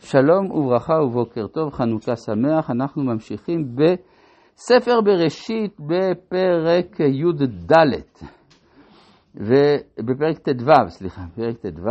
[0.00, 2.70] שלום וברכה ובוקר טוב, חנוכה שמח.
[2.70, 7.72] אנחנו ממשיכים בספר בראשית בפרק י"ד,
[9.34, 11.90] ובפרק ט"ו, סליחה, פרק ט"ו,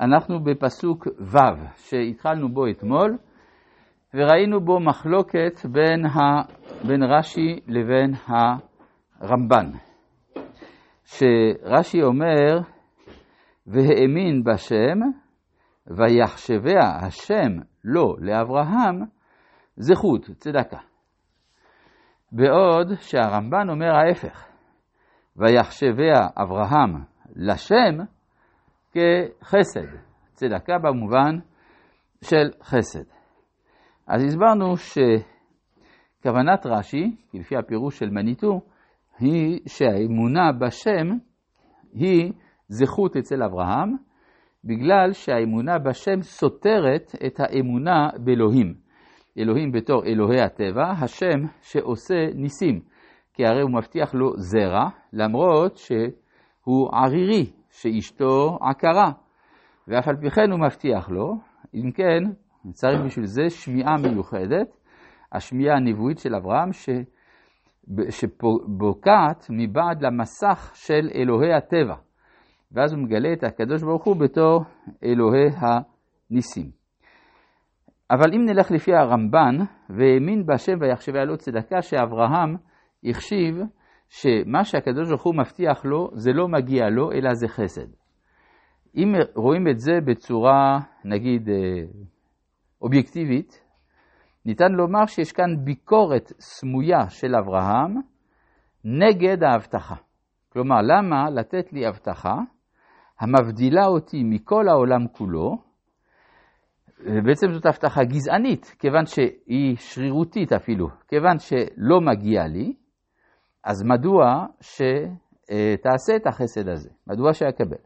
[0.00, 1.38] ואנחנו בפסוק ו',
[1.76, 3.18] שהתחלנו בו אתמול,
[4.14, 6.42] וראינו בו מחלוקת בין, ה,
[6.86, 9.70] בין רש"י לבין הרמב"ן.
[11.04, 12.58] שרש"י אומר,
[13.68, 14.98] והאמין בשם,
[15.86, 17.52] ויחשביה השם
[17.84, 19.02] לו לאברהם,
[19.76, 20.78] זכות, צדקה.
[22.32, 24.46] בעוד שהרמב"ן אומר ההפך,
[25.36, 27.04] ויחשביה אברהם
[27.36, 28.04] לשם
[28.92, 29.88] כחסד,
[30.32, 31.38] צדקה במובן
[32.24, 33.04] של חסד.
[34.06, 38.60] אז הסברנו שכוונת רש"י, לפי הפירוש של מניטו,
[39.18, 41.18] היא שהאמונה בשם
[41.92, 42.32] היא
[42.68, 43.96] זכות אצל אברהם,
[44.64, 48.74] בגלל שהאמונה בשם סותרת את האמונה באלוהים.
[49.38, 52.80] אלוהים בתור אלוהי הטבע, השם שעושה ניסים,
[53.34, 59.12] כי הרי הוא מבטיח לו זרע, למרות שהוא ערירי, שאשתו עקרה,
[59.88, 61.34] ואף על פי כן הוא מבטיח לו,
[61.74, 62.22] אם כן,
[62.72, 64.76] צריך בשביל זה שמיעה מיוחדת,
[65.32, 66.88] השמיעה הנבואית של אברהם, ש...
[68.10, 71.94] שבוקעת מבעד למסך של אלוהי הטבע.
[72.72, 74.64] ואז הוא מגלה את הקדוש ברוך הוא בתור
[75.04, 76.70] אלוהי הניסים.
[78.10, 79.56] אבל אם נלך לפי הרמב"ן,
[79.88, 82.56] והאמין בהשם ויחשביה לו צדקה, שאברהם
[83.04, 83.56] החשיב
[84.08, 87.86] שמה שהקדוש ברוך הוא מבטיח לו, זה לא מגיע לו, אלא זה חסד.
[88.96, 91.54] אם רואים את זה בצורה, נגיד, אה,
[92.82, 93.60] אובייקטיבית,
[94.46, 97.94] ניתן לומר שיש כאן ביקורת סמויה של אברהם
[98.84, 99.94] נגד ההבטחה.
[100.48, 102.34] כלומר, למה לתת לי הבטחה
[103.20, 105.56] המבדילה אותי מכל העולם כולו,
[107.24, 112.74] בעצם זאת הבטחה גזענית, כיוון שהיא שרירותית אפילו, כיוון שלא מגיע לי,
[113.64, 116.90] אז מדוע שתעשה את החסד הזה?
[117.06, 117.76] מדוע שאקבל?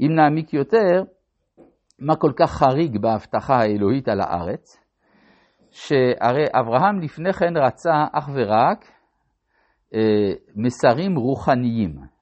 [0.00, 1.02] אם נעמיק יותר,
[1.98, 4.84] מה כל כך חריג בהבטחה האלוהית על הארץ?
[5.70, 8.84] שהרי אברהם לפני כן רצה אך ורק
[9.94, 12.17] אה, מסרים רוחניים.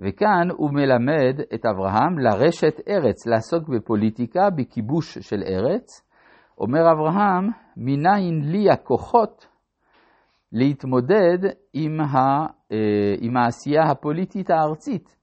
[0.00, 6.02] וכאן הוא מלמד את אברהם לרשת ארץ, לעסוק בפוליטיקה, בכיבוש של ארץ.
[6.58, 9.46] אומר אברהם, מניין לי הכוחות
[10.52, 11.38] להתמודד
[11.72, 15.16] עם, ה, אה, עם העשייה הפוליטית הארצית.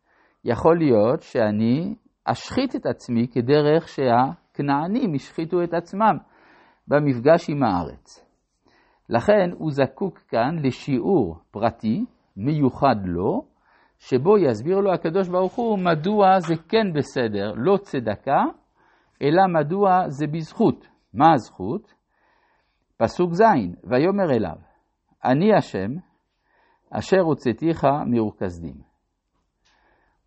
[0.45, 1.95] יכול להיות שאני
[2.25, 6.17] אשחית את עצמי כדרך שהכנענים השחיתו את עצמם.
[6.88, 8.25] במפגש עם הארץ.
[9.09, 12.05] לכן הוא זקוק כאן לשיעור פרטי,
[12.38, 13.50] מיוחד לו,
[14.01, 18.44] שבו יסביר לו הקדוש ברוך הוא מדוע זה כן בסדר, לא צדקה,
[19.22, 20.88] אלא מדוע זה בזכות.
[21.13, 21.94] מה הזכות?
[22.97, 23.41] פסוק ז',
[23.84, 24.56] ויאמר אליו,
[25.25, 25.91] אני השם,
[26.89, 28.75] אשר הוצאתיך מאור כסדים.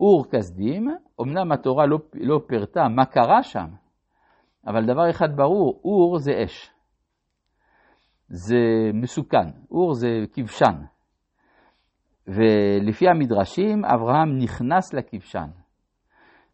[0.01, 0.89] אור כסדים,
[1.21, 3.69] אמנם התורה לא, לא פירטה מה קרה שם,
[4.67, 6.71] אבל דבר אחד ברור, אור זה אש.
[8.29, 10.94] זה מסוכן, אור זה כבשן.
[12.29, 15.49] ולפי המדרשים, אברהם נכנס לכבשן.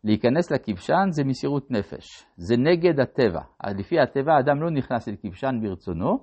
[0.04, 3.40] להיכנס לכבשן זה מסירות נפש, זה נגד הטבע.
[3.78, 6.18] לפי הטבע האדם לא נכנס אל כבשן ברצונו,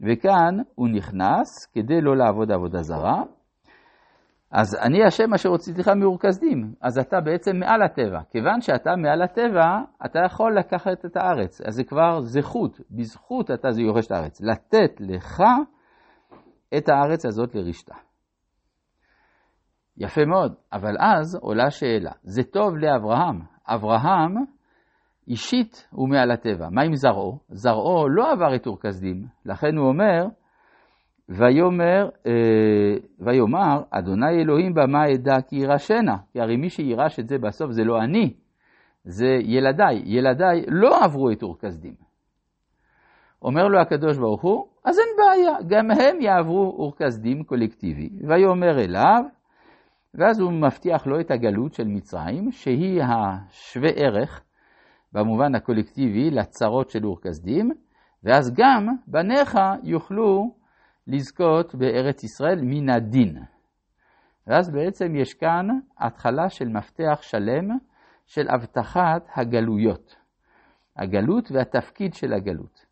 [0.00, 3.22] וכאן הוא נכנס כדי לא לעבוד עבודה זרה,
[4.52, 8.20] אז אני השם אשר הוצאתיך מאור כסדים, אז אתה בעצם מעל הטבע.
[8.30, 11.60] כיוון שאתה מעל הטבע, אתה יכול לקחת את הארץ.
[11.60, 14.40] אז זה כבר זכות, בזכות אתה זה יורש את הארץ.
[14.40, 15.42] לתת לך
[16.76, 17.94] את הארץ הזאת לרשתה.
[20.00, 23.40] יפה מאוד, אבל אז עולה שאלה, זה טוב לאברהם.
[23.66, 24.34] אברהם
[25.28, 26.68] אישית הוא מעל הטבע.
[26.70, 27.38] מה עם זרעו?
[27.48, 30.26] זרעו לא עבר את אור כסדים, לכן הוא אומר,
[31.28, 36.16] ויאמר, אה, ויאמר, אדוני אלוהים במה אדע כי יירשנה.
[36.32, 38.34] כי הרי מי שיירש את זה בסוף זה לא אני,
[39.04, 40.02] זה ילדיי.
[40.04, 41.94] ילדיי לא עברו את אור כסדים.
[43.42, 48.10] אומר לו הקדוש ברוך הוא, אז אין בעיה, גם הם יעברו אור כסדים קולקטיבי.
[48.28, 49.24] ויאמר אליו,
[50.14, 54.44] ואז הוא מבטיח לו את הגלות של מצרים, שהיא השווה ערך
[55.12, 57.70] במובן הקולקטיבי לצרות של אור כסדים,
[58.24, 60.54] ואז גם בניך יוכלו
[61.06, 63.36] לזכות בארץ ישראל מן הדין.
[64.46, 65.66] ואז בעצם יש כאן
[65.98, 67.68] התחלה של מפתח שלם
[68.26, 70.16] של הבטחת הגלויות.
[70.96, 72.86] הגלות והתפקיד של הגלות.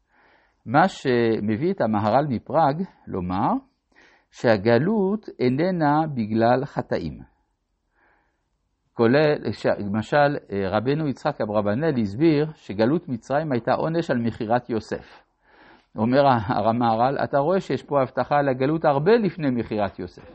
[0.67, 3.53] מה שמביא את המהר"ל מפראג לומר
[4.31, 7.19] שהגלות איננה בגלל חטאים.
[8.95, 9.35] כולל,
[9.79, 10.37] למשל,
[10.71, 15.23] רבנו יצחק אברבנאל הסביר שגלות מצרים הייתה עונש על מכירת יוסף.
[15.97, 20.31] אומר הרמהר"ל, אתה רואה שיש פה הבטחה על הגלות הרבה לפני מכירת יוסף.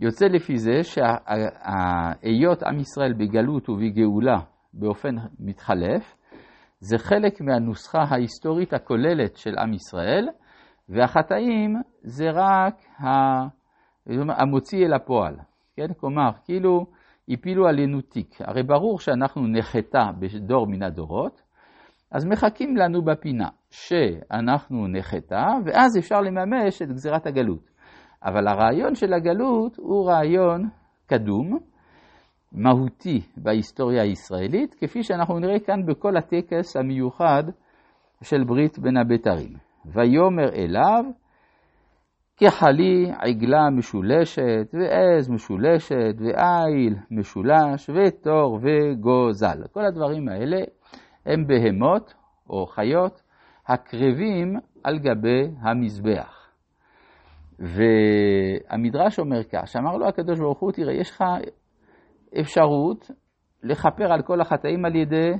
[0.00, 4.38] יוצא לפי זה שהיות עם ישראל בגלות ובגאולה
[4.74, 6.16] באופן מתחלף,
[6.80, 10.28] זה חלק מהנוסחה ההיסטורית הכוללת של עם ישראל,
[10.88, 12.82] והחטאים זה רק
[14.28, 15.36] המוציא אל הפועל.
[15.76, 15.92] כן?
[16.00, 16.86] כלומר, כאילו
[17.28, 18.40] הפילו עלינו תיק.
[18.40, 21.42] הרי ברור שאנחנו נחתה בדור מן הדורות,
[22.10, 27.70] אז מחכים לנו בפינה שאנחנו נחתה, ואז אפשר לממש את גזירת הגלות.
[28.24, 30.68] אבל הרעיון של הגלות הוא רעיון
[31.06, 31.58] קדום,
[32.52, 37.42] מהותי בהיסטוריה הישראלית, כפי שאנחנו נראה כאן בכל הטקס המיוחד
[38.22, 39.52] של ברית בין הבתרים.
[39.86, 41.04] ויאמר אליו,
[42.36, 49.66] כחלי עגלה משולשת, ועז משולשת, ועיל משולש, ותור וגוזל.
[49.72, 50.60] כל הדברים האלה
[51.26, 52.14] הם בהמות
[52.50, 53.22] או חיות
[53.66, 56.48] הקרבים על גבי המזבח.
[57.58, 61.24] והמדרש אומר כך, שאמר לו הקדוש ברוך הוא, תראה, יש לך
[62.40, 63.10] אפשרות
[63.62, 65.32] לכפר על כל החטאים על ידי,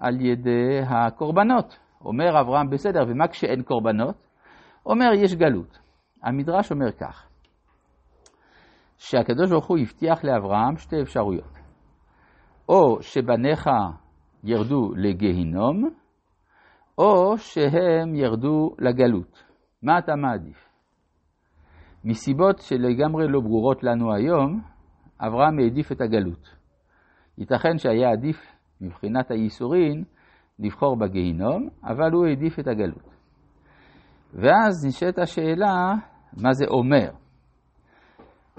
[0.00, 1.78] על ידי הקורבנות.
[2.04, 4.29] אומר אברהם, בסדר, ומה כשאין קורבנות?
[4.86, 5.78] אומר, יש גלות.
[6.22, 7.28] המדרש אומר כך,
[8.98, 11.58] שהקדוש ברוך הוא הבטיח לאברהם שתי אפשרויות.
[12.68, 13.70] או שבניך
[14.44, 15.90] ירדו לגיהינום,
[16.98, 19.44] או שהם ירדו לגלות.
[19.82, 20.68] מה אתה מעדיף?
[22.04, 24.60] מסיבות שלגמרי לא ברורות לנו היום,
[25.20, 26.56] אברהם העדיף את הגלות.
[27.38, 28.36] ייתכן שהיה עדיף
[28.80, 30.04] מבחינת הייסורין
[30.58, 33.19] לבחור בגיהינום, אבל הוא העדיף את הגלות.
[34.34, 35.94] ואז נשאלת השאלה,
[36.36, 37.10] מה זה אומר?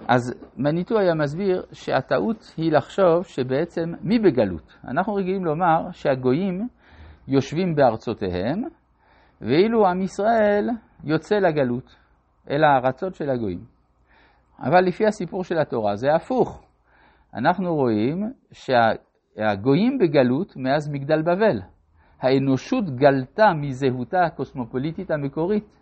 [0.08, 4.78] אז מניטו היה מסביר שהטעות היא לחשוב שבעצם מי בגלות?
[4.88, 6.68] אנחנו רגילים לומר שהגויים
[7.28, 8.62] יושבים בארצותיהם,
[9.42, 10.70] ואילו עם ישראל
[11.04, 11.96] יוצא לגלות,
[12.50, 13.64] אל הארצות של הגויים.
[14.60, 16.64] אבל לפי הסיפור של התורה זה הפוך.
[17.34, 21.62] אנחנו רואים שהגויים בגלות מאז מגדל בבל.
[22.22, 25.78] האנושות גלתה מזהותה הקוסמופוליטית המקורית.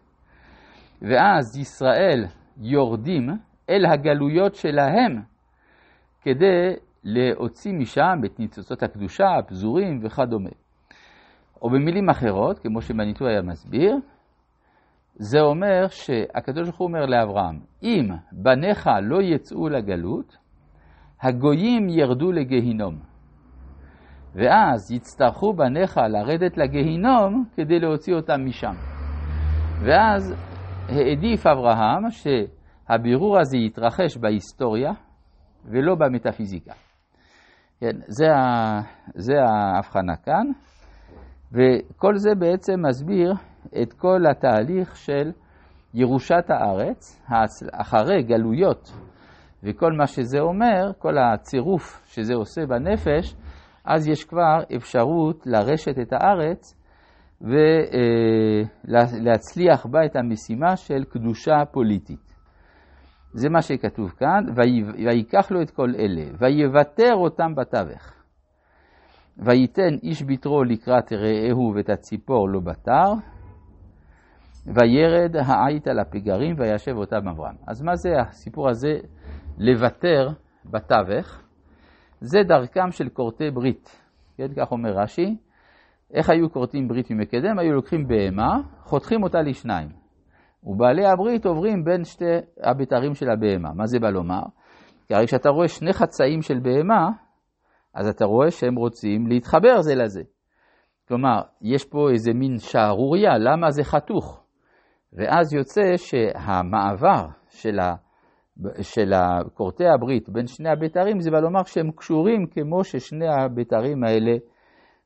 [1.01, 2.25] ואז ישראל
[2.57, 3.29] יורדים
[3.69, 5.21] אל הגלויות שלהם
[6.21, 10.49] כדי להוציא משם את ניצוצות הקדושה, הפזורים וכדומה.
[11.61, 13.95] או במילים אחרות, כמו שמניטו היה מסביר,
[15.15, 20.37] זה אומר שהקדוש ברוך הוא אומר לאברהם, אם בניך לא יצאו לגלות,
[21.21, 22.99] הגויים ירדו לגיהינום.
[24.35, 28.73] ואז יצטרכו בניך לרדת לגיהינום כדי להוציא אותם משם.
[29.83, 30.35] ואז
[30.89, 34.91] העדיף אברהם שהבירור הזה יתרחש בהיסטוריה
[35.65, 36.73] ולא במטאפיזיקה.
[37.79, 38.81] כן, זה, ה,
[39.15, 40.47] זה ההבחנה כאן,
[41.51, 43.33] וכל זה בעצם מסביר
[43.81, 45.31] את כל התהליך של
[45.93, 47.21] ירושת הארץ,
[47.71, 48.91] אחרי גלויות
[49.63, 53.35] וכל מה שזה אומר, כל הצירוף שזה עושה בנפש,
[53.85, 56.75] אז יש כבר אפשרות לרשת את הארץ
[58.87, 62.35] ולהצליח בה את המשימה של קדושה פוליטית.
[63.33, 64.45] זה מה שכתוב כאן,
[65.05, 68.13] ויקח לו את כל אלה, ויוותר אותם בתווך.
[69.37, 73.13] וייתן איש ביתרו לקראת רעהו ואת הציפור לא בתר,
[74.65, 77.55] וירד העית על הפגרים וישב אותם אברהם.
[77.67, 78.93] אז מה זה הסיפור הזה
[79.57, 80.29] לוותר
[80.65, 81.48] בתווך?
[82.21, 84.01] זה דרכם של כורתי ברית.
[84.37, 85.37] כן, כך אומר רש"י.
[86.13, 87.59] איך היו כורתים ברית ממקדם?
[87.59, 89.89] היו לוקחים בהמה, חותכים אותה לשניים.
[90.63, 92.25] ובעלי הברית עוברים בין שתי
[92.63, 93.73] הבתרים של הבהמה.
[93.73, 94.41] מה זה בא לומר?
[95.07, 97.09] כי הרי כשאתה רואה שני חצאים של בהמה,
[97.93, 100.21] אז אתה רואה שהם רוצים להתחבר זה לזה.
[101.07, 104.43] כלומר, יש פה איזה מין שערוריה, למה זה חתוך?
[105.13, 107.95] ואז יוצא שהמעבר של ה...
[108.81, 109.13] של
[109.53, 114.37] כורתי הברית בין שני הבתרים, זה בא לומר שהם קשורים כמו ששני הבתרים האלה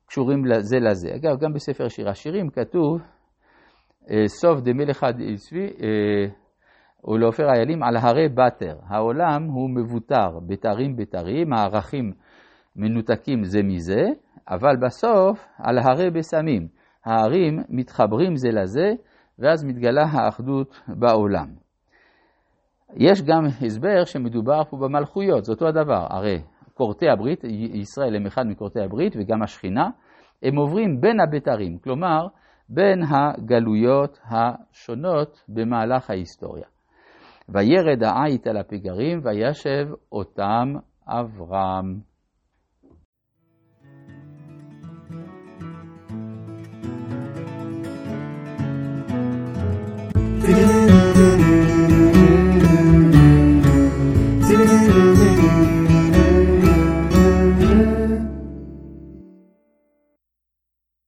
[0.05, 1.15] קשורים זה לזה.
[1.15, 3.01] אגב, גם בספר שיר השירים כתוב,
[4.11, 5.05] אה, סוף דמלך
[5.35, 6.25] צבי אה,
[7.13, 8.75] ולעופר איילים על הרי בתר.
[8.87, 12.11] העולם הוא מבוטר בתרים בתרים, הערכים
[12.75, 14.01] מנותקים זה מזה,
[14.49, 16.67] אבל בסוף על הרי בסמים.
[17.05, 18.91] הערים מתחברים זה לזה,
[19.39, 21.62] ואז מתגלה האחדות בעולם.
[22.97, 26.41] יש גם הסבר שמדובר פה במלכויות, זה אותו הדבר, הרי
[26.73, 29.89] כורתי הברית, ישראל הם אחד מכורתי הברית וגם השכינה,
[30.43, 32.27] הם עוברים בין הבתרים, כלומר
[32.69, 36.65] בין הגלויות השונות במהלך ההיסטוריה.
[37.49, 40.73] וירד העית על הפגרים וישב אותם
[41.07, 42.12] אברהם.